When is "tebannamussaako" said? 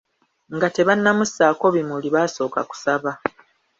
0.75-1.65